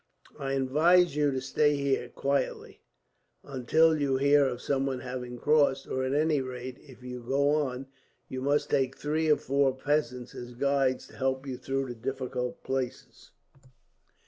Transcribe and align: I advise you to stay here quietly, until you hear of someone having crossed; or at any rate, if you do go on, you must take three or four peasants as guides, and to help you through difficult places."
I 0.39 0.53
advise 0.53 1.15
you 1.15 1.29
to 1.29 1.39
stay 1.41 1.75
here 1.75 2.09
quietly, 2.09 2.81
until 3.43 3.95
you 4.01 4.17
hear 4.17 4.47
of 4.47 4.59
someone 4.59 5.01
having 5.01 5.37
crossed; 5.37 5.85
or 5.87 6.03
at 6.03 6.15
any 6.15 6.41
rate, 6.41 6.79
if 6.81 7.03
you 7.03 7.19
do 7.21 7.27
go 7.27 7.49
on, 7.51 7.85
you 8.27 8.41
must 8.41 8.71
take 8.71 8.97
three 8.97 9.29
or 9.29 9.37
four 9.37 9.75
peasants 9.75 10.33
as 10.33 10.55
guides, 10.55 11.03
and 11.09 11.11
to 11.11 11.17
help 11.19 11.45
you 11.45 11.55
through 11.55 11.93
difficult 11.93 12.63
places." 12.63 13.29